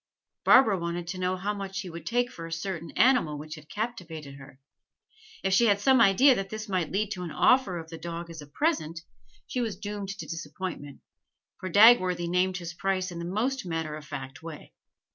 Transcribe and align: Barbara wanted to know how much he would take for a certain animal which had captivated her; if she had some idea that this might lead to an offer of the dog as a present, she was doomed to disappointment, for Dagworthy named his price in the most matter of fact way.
Barbara 0.45 0.79
wanted 0.79 1.05
to 1.09 1.19
know 1.19 1.37
how 1.37 1.53
much 1.53 1.81
he 1.81 1.89
would 1.91 2.07
take 2.07 2.31
for 2.31 2.47
a 2.47 2.51
certain 2.51 2.89
animal 2.97 3.37
which 3.37 3.53
had 3.53 3.69
captivated 3.69 4.33
her; 4.37 4.59
if 5.43 5.53
she 5.53 5.67
had 5.67 5.79
some 5.79 6.01
idea 6.01 6.33
that 6.33 6.49
this 6.49 6.67
might 6.67 6.91
lead 6.91 7.11
to 7.11 7.21
an 7.21 7.29
offer 7.29 7.77
of 7.77 7.91
the 7.91 7.99
dog 7.99 8.31
as 8.31 8.41
a 8.41 8.47
present, 8.47 9.01
she 9.45 9.61
was 9.61 9.77
doomed 9.77 10.09
to 10.09 10.25
disappointment, 10.25 11.01
for 11.59 11.69
Dagworthy 11.69 12.27
named 12.27 12.57
his 12.57 12.73
price 12.73 13.11
in 13.11 13.19
the 13.19 13.25
most 13.25 13.63
matter 13.63 13.95
of 13.95 14.03
fact 14.03 14.41
way. 14.41 14.73